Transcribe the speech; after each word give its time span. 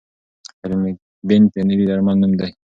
ریمیګیپینټ 0.69 1.47
د 1.53 1.57
نوي 1.69 1.85
درمل 1.89 2.15
نوم 2.21 2.33
دی. 2.39 2.51